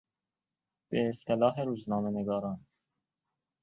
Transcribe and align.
به 0.89 1.09
اصطلاح 1.09 1.61
روزنامه 1.61 2.09
نگاران 2.21 2.65